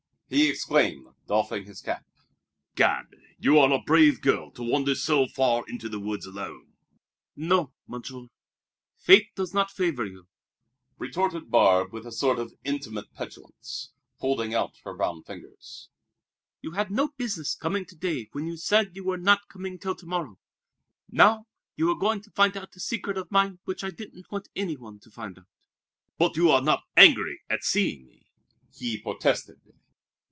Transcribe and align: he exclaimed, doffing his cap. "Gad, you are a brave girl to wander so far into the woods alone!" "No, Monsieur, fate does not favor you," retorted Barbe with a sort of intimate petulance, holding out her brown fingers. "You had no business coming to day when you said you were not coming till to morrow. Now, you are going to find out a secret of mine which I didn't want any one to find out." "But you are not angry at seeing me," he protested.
he 0.33 0.47
exclaimed, 0.47 1.05
doffing 1.27 1.65
his 1.65 1.81
cap. 1.81 2.05
"Gad, 2.75 3.17
you 3.37 3.59
are 3.59 3.69
a 3.69 3.81
brave 3.81 4.21
girl 4.21 4.49
to 4.51 4.63
wander 4.63 4.95
so 4.95 5.27
far 5.27 5.65
into 5.67 5.89
the 5.89 5.99
woods 5.99 6.25
alone!" 6.25 6.71
"No, 7.35 7.73
Monsieur, 7.85 8.27
fate 8.97 9.35
does 9.35 9.53
not 9.53 9.69
favor 9.69 10.05
you," 10.05 10.29
retorted 10.97 11.51
Barbe 11.51 11.91
with 11.91 12.05
a 12.07 12.13
sort 12.13 12.39
of 12.39 12.53
intimate 12.63 13.11
petulance, 13.13 13.91
holding 14.19 14.53
out 14.53 14.77
her 14.85 14.95
brown 14.95 15.21
fingers. 15.21 15.89
"You 16.61 16.71
had 16.71 16.91
no 16.91 17.09
business 17.17 17.53
coming 17.53 17.83
to 17.87 17.95
day 17.97 18.29
when 18.31 18.47
you 18.47 18.55
said 18.55 18.95
you 18.95 19.03
were 19.03 19.17
not 19.17 19.49
coming 19.49 19.77
till 19.77 19.95
to 19.95 20.05
morrow. 20.05 20.39
Now, 21.09 21.45
you 21.75 21.91
are 21.91 21.99
going 21.99 22.21
to 22.21 22.31
find 22.31 22.55
out 22.55 22.73
a 22.77 22.79
secret 22.79 23.17
of 23.17 23.31
mine 23.31 23.59
which 23.65 23.83
I 23.83 23.89
didn't 23.89 24.31
want 24.31 24.47
any 24.55 24.77
one 24.77 25.01
to 25.01 25.11
find 25.11 25.39
out." 25.39 25.45
"But 26.17 26.37
you 26.37 26.49
are 26.51 26.61
not 26.61 26.83
angry 26.95 27.41
at 27.49 27.65
seeing 27.65 28.05
me," 28.07 28.27
he 28.73 28.97
protested. 28.97 29.59